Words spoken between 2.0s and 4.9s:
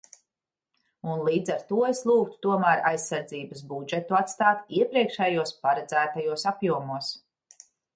lūgtu tomēr aizsardzības budžetu atstāt